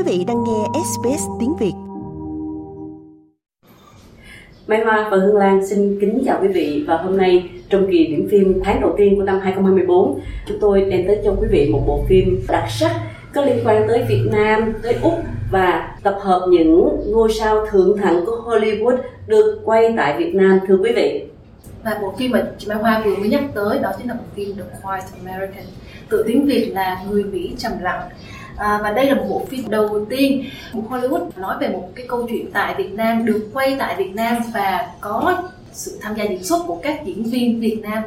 [0.00, 1.72] quý vị đang nghe SBS tiếng Việt.
[4.66, 8.06] Mai Hoa và Hương Lan xin kính chào quý vị và hôm nay trong kỳ
[8.06, 11.68] điểm phim tháng đầu tiên của năm 2024 chúng tôi đem tới cho quý vị
[11.72, 12.92] một bộ phim đặc sắc
[13.34, 15.14] có liên quan tới Việt Nam, tới Úc
[15.50, 18.96] và tập hợp những ngôi sao thượng thặng của Hollywood
[19.26, 21.24] được quay tại Việt Nam thưa quý vị.
[21.84, 24.24] Và bộ phim mà chị Mai Hoa vừa mới nhắc tới đó chính là bộ
[24.34, 25.64] phim The Quiet American,
[26.08, 28.08] tự tiếng Việt là Người Mỹ trầm lặng.
[28.60, 32.06] À, và đây là một bộ phim đầu tiên của Hollywood nói về một cái
[32.08, 35.42] câu chuyện tại Việt Nam được quay tại Việt Nam và có
[35.72, 38.02] sự tham gia diễn xuất của các diễn viên Việt Nam.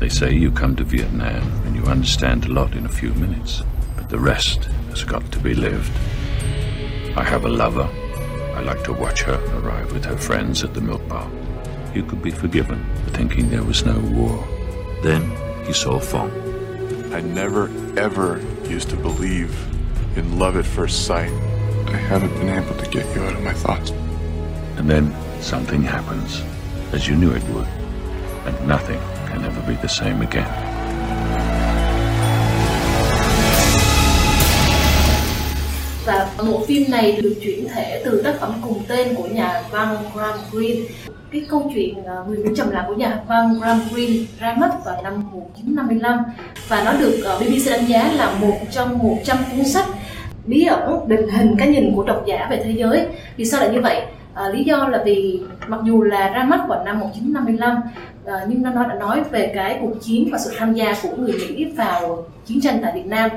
[0.00, 3.62] They say you come to Vietnam and you understand a lot in a few minutes,
[3.96, 4.58] but the rest
[4.90, 5.92] has got to be lived.
[7.16, 7.86] I have a lover.
[8.56, 11.26] I like to watch her arrive with her friends at the milk bar.
[11.94, 14.44] You could be forgiven for thinking there was no war.
[15.02, 16.30] Then Phong.
[17.12, 19.54] I never, ever used to believe
[20.16, 21.30] in love at first sight.
[21.86, 23.90] I haven't been able to get you out of my thoughts.
[24.76, 26.42] And then something happens,
[26.92, 30.79] as you knew it would, and nothing can ever be the same again.
[36.10, 39.96] Và bộ phim này được chuyển thể từ tác phẩm cùng tên của nhà văn
[40.14, 40.80] Graham Greene.
[41.32, 44.70] Cái câu chuyện à, Người Mỹ trầm lặng của nhà văn Graham Greene ra mắt
[44.84, 46.18] vào năm 1955
[46.68, 49.86] và nó được à, BBC đánh giá là một trong 100 cuốn sách
[50.46, 53.06] bí ẩn định hình cái nhìn của độc giả về thế giới.
[53.36, 54.02] Vì sao lại như vậy?
[54.34, 57.82] À, lý do là vì mặc dù là ra mắt vào năm 1955 à,
[58.24, 61.32] ờ, nhưng nó đã nói về cái cuộc chiến và sự tham gia của người
[61.32, 63.30] Mỹ vào chiến tranh tại Việt Nam.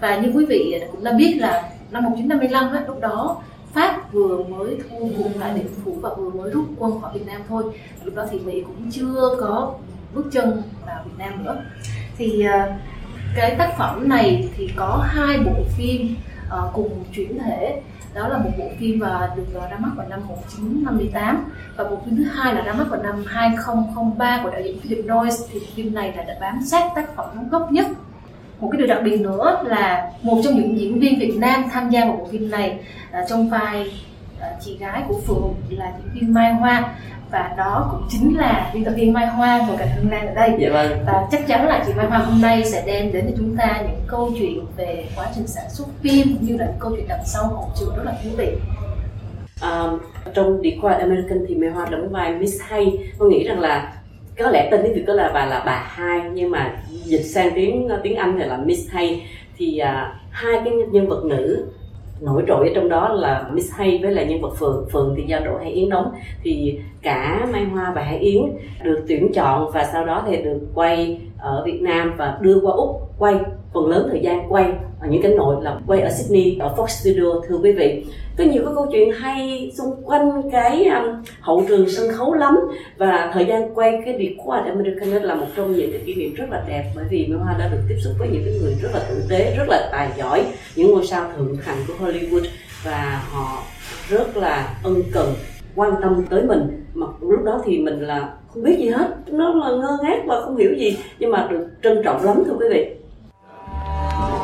[0.00, 3.42] Và như quý vị cũng đã biết là năm 1955 á, lúc đó
[3.74, 7.26] Pháp vừa mới thu vùng lại địa phủ và vừa mới rút quân khỏi Việt
[7.26, 7.64] Nam thôi.
[8.04, 9.74] Lúc đó thì Mỹ cũng chưa có
[10.14, 11.56] bước chân vào Việt Nam nữa.
[12.16, 12.72] Thì ờ,
[13.36, 16.14] cái tác phẩm này thì có hai bộ phim
[16.46, 17.80] uh, cùng chuyển thể
[18.18, 21.44] đó là một bộ phim và được à, ra mắt vào năm 1958
[21.76, 25.04] và bộ phim thứ hai là ra mắt vào năm 2003 của đạo diễn Philip
[25.06, 25.36] Noyce.
[25.52, 27.86] Thì phim này là đã bám sát tác phẩm gốc nhất.
[28.60, 31.90] Một cái điều đặc biệt nữa là một trong những diễn viên Việt Nam tham
[31.90, 32.78] gia vào bộ phim này
[33.10, 33.92] à, trong vai
[34.40, 36.94] à, chị gái của Phượng là diễn viên Mai Hoa
[37.30, 40.34] và đó cũng chính là biên tập viên Mai Hoa ngồi cạnh Hương Lan ở
[40.34, 40.50] đây.
[40.58, 40.98] Dạ vâng.
[41.06, 43.82] và chắc chắn là chị Mai Hoa hôm nay sẽ đem đến cho chúng ta
[43.82, 47.08] những câu chuyện về quá trình sản xuất phim cũng như là những câu chuyện
[47.08, 48.48] đằng sau hậu trường rất là thú vị.
[49.60, 49.82] À,
[50.34, 52.98] trong The Quiet American thì Mai Hoa đóng vai Miss Hay.
[53.18, 53.92] Tôi nghĩ rằng là
[54.38, 57.50] có lẽ tên tiếng Việt có là bà là bà hai nhưng mà dịch sang
[57.54, 59.26] tiếng tiếng Anh thì là Miss Hay.
[59.56, 61.66] Thì à, hai cái nhân vật nữ
[62.20, 64.86] nổi trội ở trong đó là Miss Hay với là nhân vật Phượng.
[64.92, 66.12] Phượng thì do Đỗ Hải Yến đóng.
[66.42, 68.42] Thì cả Mai Hoa và Hải Yến
[68.82, 72.72] được tuyển chọn và sau đó thì được quay ở Việt Nam và đưa qua
[72.72, 73.34] Úc quay
[73.72, 76.86] phần lớn thời gian quay ở những cảnh nội là quay ở Sydney ở Fox
[76.86, 78.04] Studio thưa quý vị.
[78.38, 82.58] Có nhiều cái câu chuyện hay xung quanh cái um, hậu trường sân khấu lắm.
[82.96, 86.34] Và thời gian quay cái The Quiet American là một trong những cái kỷ niệm
[86.34, 88.74] rất là đẹp bởi vì Mai Hoa đã được tiếp xúc với những cái người
[88.82, 90.44] rất là tử tế rất là tài giỏi
[90.76, 92.44] những ngôi sao thượng hạng của Hollywood.
[92.84, 93.62] Và họ
[94.08, 95.34] rất là ân cần
[95.74, 96.84] quan tâm tới mình.
[96.94, 100.40] Mà lúc đó thì mình là không biết gì hết nó là ngơ ngác và
[100.40, 102.97] không hiểu gì nhưng mà được trân trọng lắm thưa quý vị.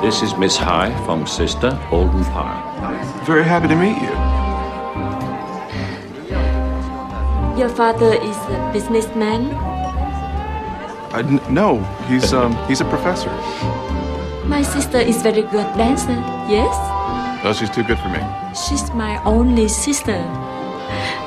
[0.05, 2.61] This is Miss High from Sister Olden Park.
[3.27, 4.13] Very happy to meet you.
[7.59, 9.49] Your father is a businessman.
[11.15, 11.79] I, n- no,
[12.09, 13.31] he's um he's a professor.
[14.45, 16.19] My sister is very good dancer.
[16.49, 16.77] Yes,
[17.45, 18.21] No, she's too good for me.
[18.55, 20.21] she's my only sister.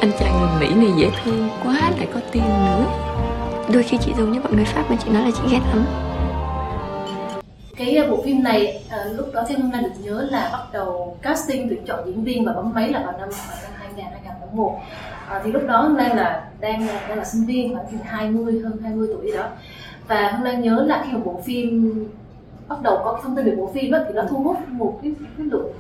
[0.02, 2.86] Anh chàng người Mỹ này dễ thương quá lại có tiền nữa.
[3.74, 5.86] Đôi khi chị giống như bọn người Pháp mà chị nói là chị ghét lắm
[7.88, 10.64] cái ờ, bộ phim này uh, lúc đó theo hôm nay được nhớ là bắt
[10.74, 14.06] đầu casting tuyển chọn diễn viên và bấm máy là vào năm vào năm 2000
[14.06, 14.80] 2001
[15.28, 18.00] à, thì lúc đó Hương Lan là đang ờ, đang là sinh viên khoảng chừng
[18.04, 19.48] 20 hơn 20 tuổi đó.
[20.08, 21.94] Và Hương Lan nhớ là khi mà bộ phim
[22.68, 25.14] bắt đầu có thông tin về bộ phim đó, thì nó thu hút một cái,
[25.38, 25.72] cái lượng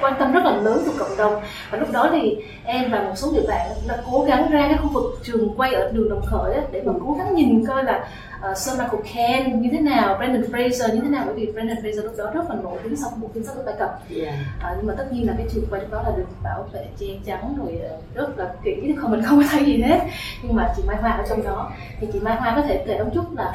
[0.00, 1.42] quan tâm rất là lớn từ cộng đồng.
[1.70, 4.78] Và lúc đó thì em và một số người bạn đã cố gắng ra cái
[4.82, 8.08] khu vực trường quay ở đường Đồng Khởi để mà cố gắng nhìn coi là
[8.50, 11.76] uh, Sir Michael Caine như thế nào, Brendan Fraser như thế nào bởi vì Brendan
[11.76, 13.98] Fraser lúc đó rất là nổi tiếng sau một phim sắc Ai Cập.
[14.16, 14.34] Yeah.
[14.60, 16.86] à, nhưng mà tất nhiên là cái trường quay lúc đó là được bảo vệ
[16.98, 20.00] che chắn rồi ờ, rất là kỹ không mình không có thấy gì hết.
[20.42, 21.70] Nhưng mà chị Mai Hoa ở trong đó
[22.00, 23.54] thì chị Mai Hoa có thể kể một chút là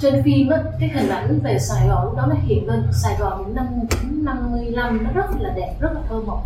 [0.00, 2.82] trên phim á, cái hình ảnh về Sài Gòn lúc đó nó hiện lên.
[2.92, 6.42] Sài Gòn những năm 1955 nó rất là đẹp, rất là thơ mộng.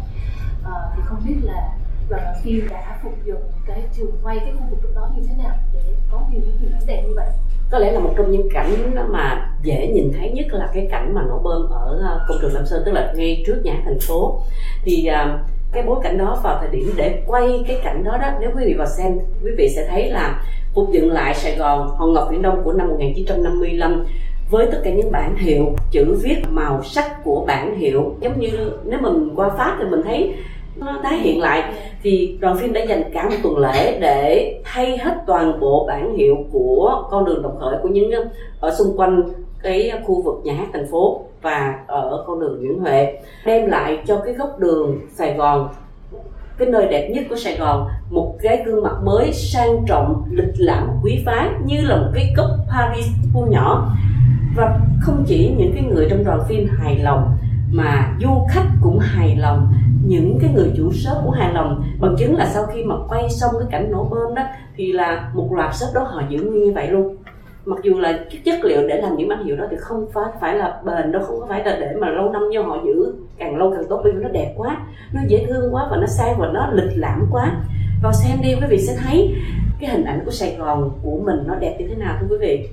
[0.64, 1.68] À, thì không biết là
[2.08, 5.22] đoàn làm phim đã phục dựng cái trường quay cái khu vực lúc đó như
[5.28, 5.80] thế nào để
[6.10, 7.26] có nhiều những hình ảnh đẹp như vậy?
[7.70, 11.14] Có lẽ là một trong những cảnh mà dễ nhìn thấy nhất là cái cảnh
[11.14, 13.98] mà nổ bơm ở ờ, công trường Lam Sơn tức là ngay trước nhà thành
[14.00, 14.40] phố.
[14.84, 15.40] Thì uh,
[15.72, 18.64] cái bối cảnh đó vào thời điểm để quay cái cảnh đó đó, nếu quý
[18.66, 20.44] vị vào xem, quý vị sẽ thấy là
[20.74, 24.04] phục dựng lại Sài Gòn Hòn Ngọc Viễn Đông của năm 1955
[24.50, 28.14] với tất cả những bản hiệu, chữ viết, màu sắc của bản hiệu.
[28.20, 28.50] Giống như
[28.84, 30.34] nếu mình qua Pháp thì mình thấy
[30.76, 31.72] nó tái hiện lại.
[32.02, 36.16] Thì đoàn phim đã dành cả một tuần lễ để thay hết toàn bộ bản
[36.16, 38.10] hiệu của con đường đồng khởi của những
[38.60, 39.22] ở xung quanh
[39.62, 43.18] cái khu vực nhà hát thành phố và ở con đường Nguyễn Huệ.
[43.46, 45.68] Đem lại cho cái góc đường Sài Gòn,
[46.58, 50.54] cái nơi đẹp nhất của Sài Gòn, một cái gương mặt mới, sang trọng, lịch
[50.58, 53.92] lãm, quý phái, như là một cái cốc Paris thu nhỏ.
[54.56, 57.36] Và không chỉ những cái người trong đoàn phim hài lòng,
[57.72, 59.72] mà du khách cũng hài lòng.
[60.06, 61.82] Những cái người chủ shop cũng hài lòng.
[62.00, 64.42] Bằng chứng là sau khi mà quay xong cái cảnh nổ bơm đó,
[64.76, 67.16] thì là một loạt shop đó họ giữ nguyên như vậy luôn
[67.68, 70.24] mặc dù là cái chất liệu để làm những bánh hiệu đó thì không phải
[70.40, 73.14] phải là bền đâu không phải là để mà lâu năm do họ giữ.
[73.38, 74.76] Càng lâu càng tốt bởi vì nó đẹp quá
[75.12, 77.52] nó dễ thương quá và nó sang và nó lịch lãm quá.
[78.02, 79.34] Vào xem đi quý vị sẽ thấy
[79.80, 82.36] cái hình ảnh của Sài Gòn của mình nó đẹp như thế nào thưa quý
[82.40, 82.68] vị?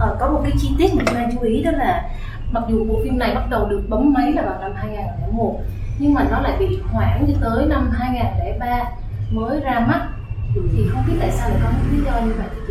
[0.00, 2.10] À, có một cái chi tiết mình đang chú ý đó là
[2.52, 5.60] mặc dù bộ phim này bắt đầu được bấm máy là vào năm 2001
[5.98, 8.84] nhưng mà nó lại bị hoãn cho tới năm 2003
[9.30, 10.08] mới ra mắt.
[10.54, 12.61] Thì không biết tại sao lại có một lý do như vậy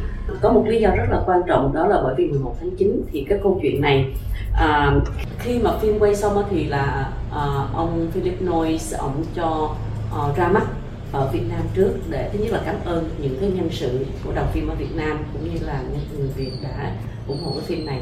[0.42, 3.02] có một lý do rất là quan trọng đó là bởi vì 11 tháng 9
[3.12, 4.14] thì cái câu chuyện này
[4.54, 4.94] à,
[5.40, 9.76] khi mà phim quay xong thì là à, ông Philip Noyce ông cho
[10.14, 10.64] à, ra mắt
[11.12, 14.32] ở Việt Nam trước để thứ nhất là cảm ơn những cái nhân sự của
[14.36, 16.96] đoàn phim ở Việt Nam cũng như là những người Việt đã
[17.28, 18.02] ủng hộ cái phim này.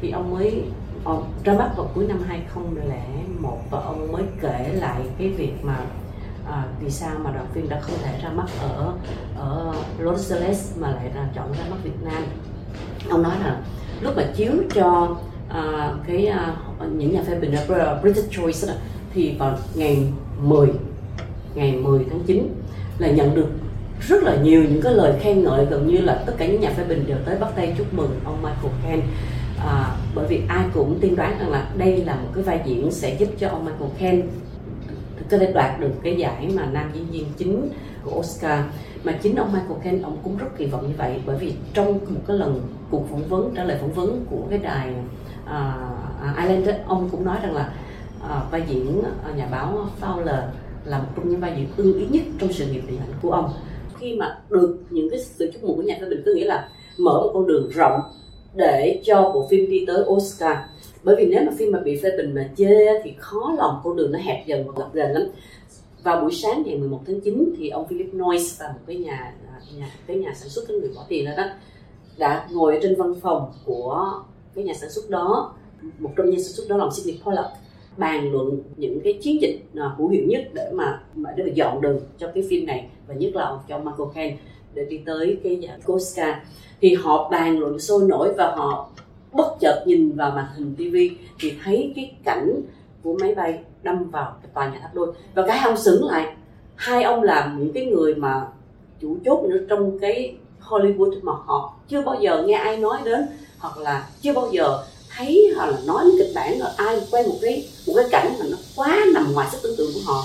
[0.00, 0.62] Thì ông mới
[1.04, 5.76] ông ra mắt vào cuối năm 2001 và ông mới kể lại cái việc mà
[6.50, 8.92] à, vì sao mà đoàn phim đã không thể ra mắt ở
[9.36, 12.22] ở Los Angeles mà lại là chọn ra mắt Việt Nam?
[13.10, 13.60] Ông nói là
[14.00, 15.16] lúc mà chiếu cho
[15.48, 16.56] à, cái à,
[16.92, 18.74] những nhà phê bình ở British Choice đó,
[19.14, 20.06] thì vào ngày
[20.40, 20.68] 10
[21.54, 22.48] ngày 10 tháng 9
[22.98, 23.48] là nhận được
[24.00, 26.70] rất là nhiều những cái lời khen ngợi gần như là tất cả những nhà
[26.76, 29.02] phê bình đều tới bắt tay chúc mừng ông Michael Caine.
[29.58, 32.90] À, bởi vì ai cũng tiên đoán rằng là đây là một cái vai diễn
[32.90, 34.22] sẽ giúp cho ông Michael Caine
[35.30, 37.68] có thể đoạt được cái giải mà nam diễn viên chính
[38.04, 38.60] của Oscar.
[39.04, 41.92] Mà chính ông Michael Caine ông cũng rất kỳ vọng như vậy bởi vì trong
[41.92, 42.60] một cái lần
[42.90, 44.94] cuộc phỏng vấn trả lời phỏng vấn của cái đài
[45.44, 47.72] uh, Ireland ông cũng nói rằng là
[48.18, 50.42] uh, vai diễn uh, nhà báo Fowler
[50.84, 53.30] là một trong những vai diễn ưng ý nhất trong sự nghiệp điện ảnh của
[53.30, 53.52] ông.
[53.98, 56.68] Khi mà được những cái sự chúc mừng của nhà phê bình có nghĩa là
[56.98, 58.00] mở một con đường rộng
[58.54, 60.58] để cho bộ phim đi tới Oscar
[61.08, 63.96] bởi vì nếu mà phim mà bị phê bình mà chê thì khó lòng con
[63.96, 65.22] đường nó hẹp dần và gập ghềnh lắm.
[66.02, 69.34] Vào buổi sáng ngày 11 tháng 9 thì ông Philip Noyce và một cái nhà
[69.48, 71.44] à, nhà cái nhà sản xuất cái người bỏ tiền đó, đó
[72.18, 74.22] đã ngồi ở trên văn phòng của
[74.54, 75.54] cái nhà sản xuất đó
[75.98, 77.48] một trong nhà sản xuất đó là Sidney Pollack
[77.96, 81.00] bàn luận những cái chiến dịch à, hữu hiệu nhất để mà
[81.36, 84.36] để mà dọn đường cho cái phim này và nhất là cho Michael Caine
[84.74, 86.34] để đi tới cái giải Oscar.
[86.80, 88.90] Thì họ bàn luận sôi nổi và họ
[89.32, 90.96] bất chợt nhìn vào màn hình TV
[91.40, 92.60] thì thấy cái cảnh
[93.02, 96.26] của máy bay đâm vào cái tòa nhà tháp đôi và cái ông xứng lại
[96.74, 98.46] hai ông làm những cái người mà
[99.00, 103.26] chủ chốt nữa trong cái Hollywood mà họ chưa bao giờ nghe ai nói đến
[103.58, 104.84] hoặc là chưa bao giờ
[105.16, 108.46] thấy hoặc là nói kịch bản là ai quay một cái một cái cảnh mà
[108.50, 110.24] nó quá nằm ngoài sức tưởng tượng của họ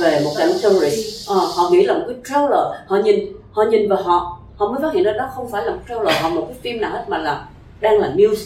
[0.00, 3.88] về một cảnh story ờ, họ nghĩ là một cái trailer họ nhìn họ nhìn
[3.88, 6.44] và họ họ mới phát hiện ra đó không phải là một trailer họ một
[6.48, 7.48] cái phim nào hết mà là
[7.80, 8.36] đang là news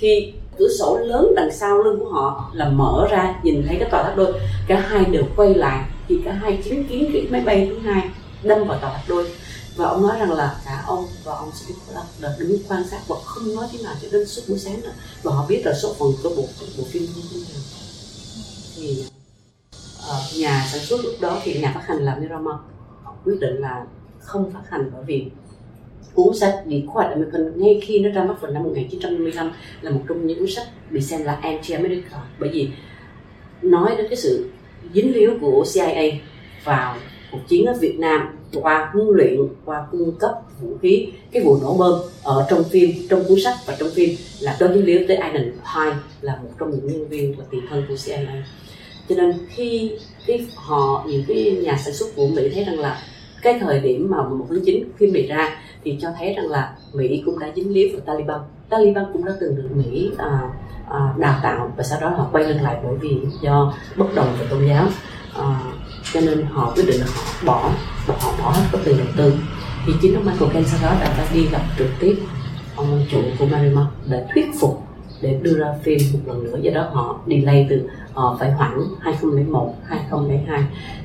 [0.00, 3.90] thì cửa sổ lớn đằng sau lưng của họ là mở ra nhìn thấy cái
[3.90, 4.32] tòa tháp đôi.
[4.66, 8.10] Cả hai đều quay lại thì cả hai chứng kiến cái máy bay thứ hai
[8.42, 9.30] đâm vào tòa tháp đôi.
[9.76, 13.16] Và ông nói rằng là cả ông và ông Spielberg đã đứng quan sát và
[13.24, 14.92] không nói thế nào cho đến suốt buổi sáng nữa.
[15.22, 16.44] Và họ biết là số phần của bộ
[16.78, 17.62] bộ phim như thế nào
[18.78, 19.04] thì
[20.08, 22.56] uh, nhà sản xuất lúc đó thì nhà phát hành là Miramax
[23.04, 23.84] họ quyết định là
[24.20, 25.26] không phát hành bởi vì
[26.24, 29.50] cuốn sách The Quiet American ngay khi nó ra mắt vào năm 1955
[29.82, 32.18] là một trong những cuốn sách bị xem là anti-America.
[32.38, 32.68] Bởi vì
[33.62, 34.50] nói đến cái sự
[34.94, 36.10] dính líu của CIA
[36.64, 36.96] vào
[37.32, 38.28] cuộc chiến ở Việt Nam
[38.62, 42.90] qua huấn luyện, qua cung cấp vũ khí, cái vụ nổ bơm ở trong phim,
[43.10, 44.10] trong cuốn sách và trong phim
[44.40, 47.60] là có dính líu tới Aiden Pye là một trong những nhân viên và tiền
[47.70, 48.44] thân của CIA
[49.08, 49.92] cho nên khi
[50.26, 53.02] cái họ, những cái nhà sản xuất của Mỹ thấy rằng là
[53.42, 56.72] cái thời điểm mà một tháng chín phim này ra thì cho thấy rằng là
[56.92, 58.40] Mỹ cũng đã dính líu vào Taliban.
[58.68, 60.40] Taliban cũng đã từng được Mỹ à,
[60.90, 64.36] à, đào tạo và sau đó họ quay lưng lại bởi vì do bất đồng
[64.40, 64.86] về tôn giáo.
[65.38, 65.60] À,
[66.12, 67.70] cho nên họ quyết định là họ bỏ
[68.06, 69.34] họ bỏ hết các tiền đầu tư.
[69.86, 72.18] Thì chính ông Michael Ken sau đó đã phải đi gặp trực tiếp
[72.76, 74.87] ông chủ của Marymount để thuyết phục
[75.20, 76.58] để đưa ra phim một lần nữa.
[76.62, 80.64] Do đó họ delay từ họ phải hoãn 2001 2002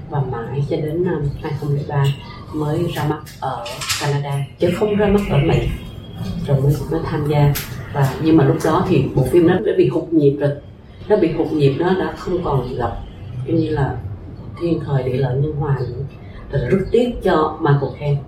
[0.10, 2.06] và mãi cho đến ờ, năm 2003
[2.54, 3.66] mới ra mắt ở
[4.02, 4.46] Canada.
[4.60, 5.68] Chứ không ra mắt ở Mỹ.
[6.48, 7.54] Rồi mới mới tham gia.
[7.94, 10.52] Và nhưng mà lúc đó thì bộ phim nó đã bị hụt nhịp rồi.
[11.10, 12.92] Nó bị hụt nhịp, nó đã không còn gặp
[13.46, 13.96] như là,
[14.62, 16.04] thiên thời địa lợi nhân hòa nữa.
[16.70, 18.22] Rất tiếc cho Michael Caine.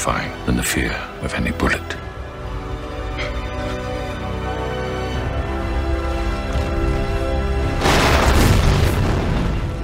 [0.00, 0.92] Terrifying than the fear
[1.22, 1.88] of any bullet.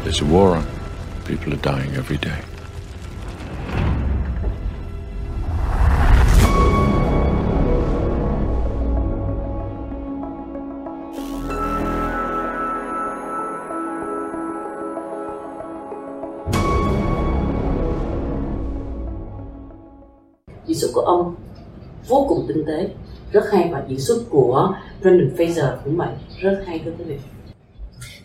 [0.04, 0.66] There's a war on.
[1.26, 2.40] People are dying every day.
[22.66, 22.88] Tế
[23.32, 26.08] rất hay và diễn xuất của Brendan Fraser cũng vậy.
[26.40, 27.16] Rất hay thưa quý vị.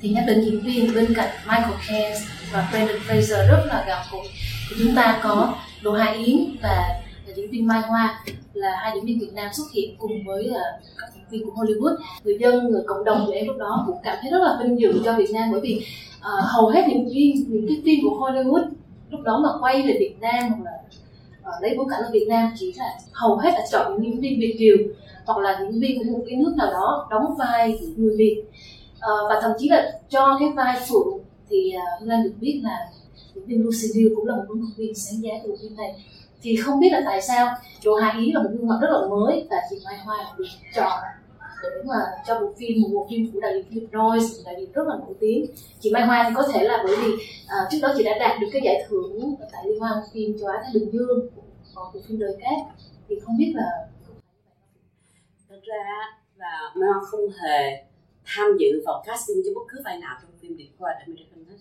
[0.02, 2.16] Thì nhắc đến diễn viên bên cạnh Michael Caine
[2.54, 4.28] và Brendan Fraser rất là gạo cội.
[4.70, 7.02] Thì chúng ta có Đỗ Hải Yến và
[7.36, 10.84] diễn viên Mai Hoa là hai diễn viên Việt Nam xuất hiện cùng với uh,
[10.98, 11.96] các diễn viên của Hollywood.
[12.24, 14.80] Người dân người cộng đồng của em lúc đó cũng cảm thấy rất là vinh
[14.80, 15.86] dự cho Việt Nam bởi vì
[16.20, 18.64] uh, hầu hết những phim những cái phim của Hollywood
[19.10, 20.72] lúc đó mà quay về Việt Nam hoặc là
[21.51, 24.22] ở lấy bối cảnh ở Việt Nam chỉ là hầu hết là chọn những diễn
[24.22, 24.77] viên Việt kiều
[25.25, 28.43] hoặc là diễn viên của một cái nước nào đó đóng vai người Việt.
[29.00, 32.89] À, và thậm chí là cho cái vai phụ thì uh, Lan được biết là
[33.36, 35.96] diễn viên Lucy Liu cũng là một ứng viên sáng giá của bộ phim này.
[36.41, 37.55] Thì không biết là tại sao
[37.86, 40.46] Đỗ Hà Ý là một gương mặt rất là mới và chị Mai Hoa được
[40.75, 41.00] chọn
[41.63, 41.96] để mà
[42.27, 44.96] cho bộ phim một bộ phim của đạo diễn Philip Noyce đạo diễn rất là
[44.96, 45.46] nổi tiếng.
[45.80, 47.12] Chị Mai Hoa thì có thể là bởi vì
[47.48, 50.48] à, trước đó chị đã đạt được cái giải thưởng tại liên hoan phim châu
[50.48, 51.41] Á Thái Bình Dương của
[51.75, 52.75] bộ phim đời cát
[53.10, 53.88] thì không biết là
[55.50, 55.84] thật ra
[56.36, 57.86] là Mai Hoa không hề
[58.25, 61.58] tham dự vào casting cho bất cứ vai nào trong phim điện Khoa American hết.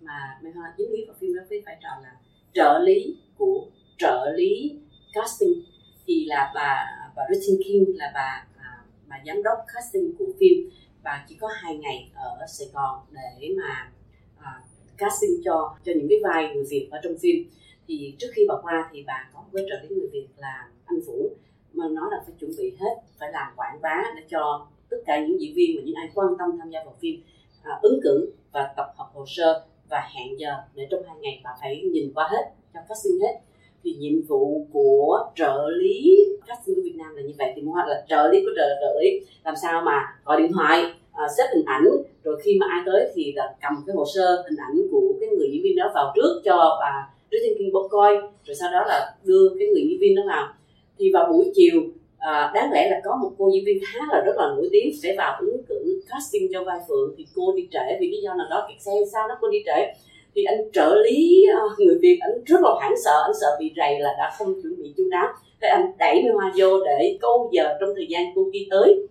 [0.00, 2.12] Mà Mai Hoa dính lý vào phim đó với vai trò là
[2.54, 3.66] trợ lý của
[3.98, 4.78] trợ lý
[5.12, 5.62] casting.
[6.06, 8.46] Thì là bà bà Richard King là bà
[9.26, 10.70] giám đốc casting của phim.
[11.04, 13.92] Và chỉ có hai ngày ở Sài Gòn để mà
[14.38, 14.62] à,
[14.96, 17.36] casting cho cho những cái vai người Việt ở trong phim.
[17.88, 21.00] Thì trước khi bà qua thì bà có với trợ lý người Việt là anh
[21.06, 21.30] Vũ
[21.72, 25.20] mà nói là phải chuẩn bị hết phải làm quảng bá để cho tất cả
[25.20, 27.22] những diễn viên và những ai quan tâm tham gia vào phim
[27.62, 31.40] à, ứng cử và tập hợp hồ sơ và hẹn giờ để trong hai ngày
[31.44, 33.40] bà phải nhìn qua hết cho casting hết.
[33.84, 37.88] Thì nhiệm vụ của trợ lý casting của Việt Nam là như vậy thì hoặc
[37.88, 39.92] là trợ lý của trợ trợ lý làm sao mà
[40.24, 41.84] gọi điện thoại à, xếp hình ảnh
[42.24, 45.28] rồi khi mà ai tới thì là cầm cái hồ sơ hình ảnh của cái
[45.28, 48.70] người diễn viên đó vào trước cho bà trước tiên kia bốc coi rồi sau
[48.72, 50.46] đó là đưa cái người diễn viên đó vào.
[50.98, 51.80] Thì vào buổi chiều
[52.18, 54.90] à, đáng lẽ là có một cô diễn viên khá là rất là nổi tiếng
[55.02, 57.14] sẽ vào ứng cử casting cho vai phượng.
[57.18, 59.58] Thì cô đi trễ vì lý do nào đó kẹt xe sao đó cô đi
[59.66, 59.94] trễ.
[60.34, 63.72] Thì anh trợ lý ờ, người việt anh rất là hoảng sợ anh sợ bị
[63.76, 65.28] rầy là đã không chuẩn bị chu đáo
[65.62, 69.08] thế anh đẩy Mai Hoa vô để câu giờ trong thời gian cô kia tới.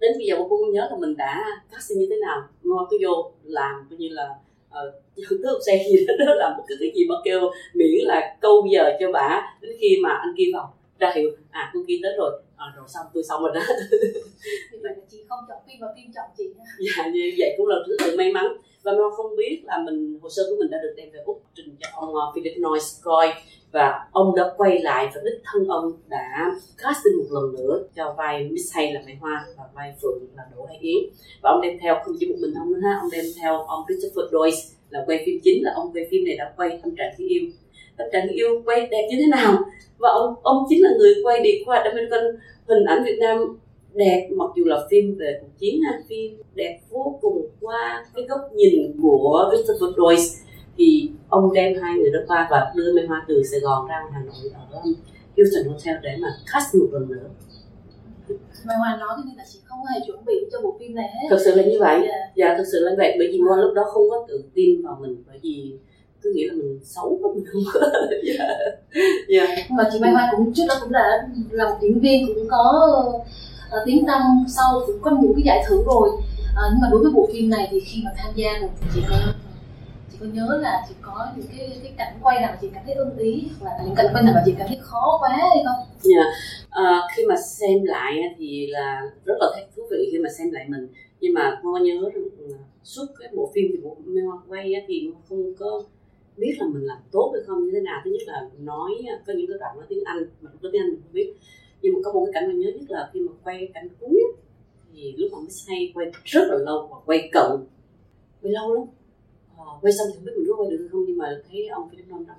[0.00, 2.38] Đến bây giờ cô không nhớ là mình đã casting như thế nào.
[2.62, 4.28] Mai Hoa cứ vô làm coi như là
[4.88, 7.40] uh, cướp xe gì đó, đó làm bất cứ cái gì mà kêu
[7.74, 9.56] miễn là câu giờ cho bà.
[9.60, 12.42] Đến khi mà anh kia vào ra hiệu à cô kia tới rồi.
[12.56, 13.60] À, rồi xong tôi xong rồi đó.
[14.72, 16.64] Vì vậy là chị không chọn phim mà phim chọn chị nha.
[16.78, 18.46] Dạ như vậy cũng là thứ tự may mắn
[18.82, 21.42] và Mel không biết là mình, hồ sơ của mình đã được đem về úc
[21.54, 23.32] trình cho ông ờ, Philip Noyce coi.
[23.72, 28.14] Và ông đã quay lại và đích thân ông đã casting một lần nữa cho
[28.18, 31.04] vai Miss Hay là Mai Hoa và vai Phượng là Đỗ Hải Yến.
[31.42, 33.84] Và ông đem theo không chỉ một mình ông nữa ha, ông đem theo ông
[33.86, 34.56] Christopher Doyle
[34.90, 37.42] là quay phim chính, là ông quay phim này đã quay tâm trạng thương yêu.
[37.96, 39.58] Tâm trạng thương yêu quay đẹp như thế nào?
[39.98, 42.24] Và ông ông chính là người quay đi qua American
[42.68, 43.58] hình ảnh Việt Nam
[43.94, 48.24] đẹp mặc dù là phim về cuộc chiến ha phim đẹp vô cùng qua cái
[48.28, 50.42] góc nhìn của Christopher Joyce
[50.76, 53.96] thì ông đem hai người đó qua và đưa Mai Hoa từ Sài Gòn ra
[54.12, 54.82] Hà Nội ở
[55.36, 57.28] Houston Hotel để mà cast một lần nữa.
[58.64, 61.26] Mai Hoa nói như là chị không hề chuẩn bị cho bộ phim này hết.
[61.30, 62.00] Thật sự là như vậy.
[62.02, 62.30] Dạ.
[62.36, 63.14] dạ thật sự là như vậy.
[63.18, 65.78] Bởi vì Mai Hoa lúc đó không có tự tin vào mình bởi vì
[66.22, 67.80] cứ nghĩ là mình xấu quá mình không có
[68.38, 68.44] dạ.
[69.28, 69.46] Dạ.
[69.68, 72.48] Nhưng mà chị Mai Hoa cũng trước đó cũng đã là một diễn viên cũng
[72.48, 73.02] có
[73.76, 77.02] uh, tiếng tăm sau cũng có những cái giải thưởng rồi uh, nhưng mà đối
[77.02, 79.16] với bộ phim này thì khi mà tham gia rồi thì chị có
[80.12, 82.82] chị có nhớ là chị có những cái cái cảnh quay nào mà chị cảm
[82.86, 85.36] thấy ưng ý hoặc là những cảnh quay nào mà chị cảm thấy khó quá
[85.36, 85.86] hay không?
[86.00, 87.04] Dạ, yeah.
[87.04, 90.50] uh, khi mà xem lại thì là rất là thấy thú vị khi mà xem
[90.50, 90.88] lại mình
[91.20, 94.72] nhưng mà cô nhớ rằng ừ, suốt cái bộ phim thì bộ Mê Hoa quay
[94.86, 95.82] thì không có
[96.36, 98.90] biết là mình làm tốt hay không như thế nào thứ nhất là nói
[99.26, 101.32] có những cái đoạn nói tiếng Anh mà có tiếng Anh mình không biết
[101.82, 104.22] nhưng mà có một cái cảnh mà nhớ nhất là khi mà quay cảnh cuối
[104.92, 107.50] thì lúc mà mới say quay rất là lâu và quay cận.
[108.42, 108.84] Quay lâu lắm.
[109.56, 111.88] À, quay xong thì không biết mình có quay được không nhưng mà thấy ông
[111.90, 112.36] Philip Long đang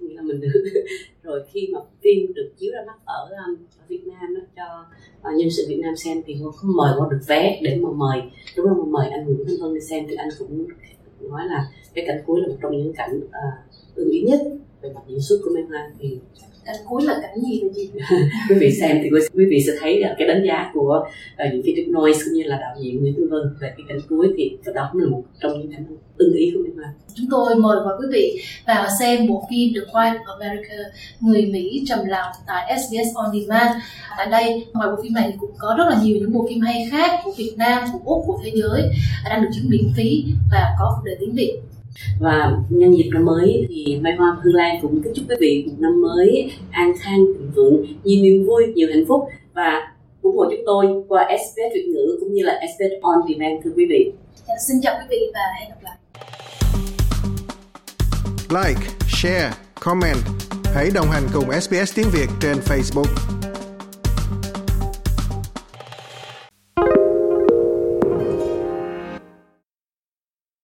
[0.00, 0.64] nghĩa là mình được.
[1.22, 4.84] Rồi khi mà phim được chiếu ra mắt ở, um, ở Việt Nam đó, cho
[5.22, 8.20] à, nhân sự Việt Nam xem thì không mời qua được vé để mà mời.
[8.56, 10.68] Lúc đó mà mời anh Nguyễn Thanh Vân đi xem thì anh cũng
[11.20, 13.46] nói là cái cảnh cuối là một trong những cảnh à,
[13.94, 14.40] ưng ý nhất
[14.82, 15.92] về mặt diễn xuất của Mai Hoa.
[15.98, 16.18] Thì
[16.88, 17.90] cuối là cảnh gì vậy chị?
[18.48, 21.06] Quý vị xem thì quý vị sẽ thấy là cái đánh giá của
[21.46, 23.98] uh, diễn viên Noise cũng như là đạo diễn Nguyễn Thanh Vân về cái cảnh
[24.08, 25.84] cuối thì đó cũng là một trong những cảnh
[26.18, 29.80] ưng ý của Hoa chúng tôi mời gọi quý vị vào xem bộ phim The
[29.92, 30.74] Quiet America
[31.20, 33.70] người Mỹ trầm lặng tại SBS On Demand.
[34.18, 36.88] Tại đây ngoài bộ phim này cũng có rất là nhiều những bộ phim hay
[36.90, 38.82] khác của Việt Nam của Úc của thế giới
[39.28, 41.60] đang được chiếu miễn phí và có phụ đề tiếng Việt
[42.20, 45.64] và nhân dịp năm mới thì Mai Hoa Hương Lan cũng kính chúc quý vị
[45.68, 49.20] một năm mới an khang thịnh vượng nhiều niềm vui nhiều hạnh phúc
[49.54, 49.92] và
[50.22, 53.70] ủng hộ chúng tôi qua SBS Việt ngữ cũng như là SBS On Demand thưa
[53.76, 54.12] quý vị.
[54.48, 55.96] Dạ, xin chào quý vị và hẹn gặp lại.
[58.50, 60.18] Like, share, comment.
[60.74, 63.37] Hãy đồng hành cùng SBS tiếng Việt trên Facebook.